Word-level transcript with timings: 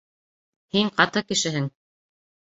Һин 0.75 0.89
ҡаты 0.95 1.23
кешеһең. 1.31 1.67